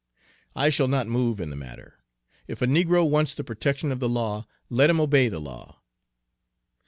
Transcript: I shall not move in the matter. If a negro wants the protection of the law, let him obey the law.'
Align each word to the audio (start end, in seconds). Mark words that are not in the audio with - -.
I 0.55 0.69
shall 0.69 0.87
not 0.87 1.05
move 1.05 1.39
in 1.39 1.51
the 1.51 1.55
matter. 1.55 1.99
If 2.47 2.63
a 2.63 2.65
negro 2.65 3.07
wants 3.07 3.35
the 3.35 3.43
protection 3.43 3.91
of 3.91 3.99
the 3.99 4.09
law, 4.09 4.47
let 4.67 4.89
him 4.89 4.99
obey 4.99 5.29
the 5.29 5.37
law.' 5.39 5.79